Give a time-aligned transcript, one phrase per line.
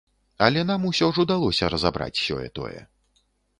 [0.45, 2.81] Але нам усё ж удалося разабраць сёе-тое.